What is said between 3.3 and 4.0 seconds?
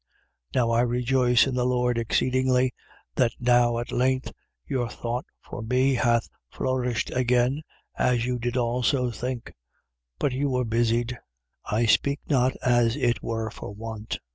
now at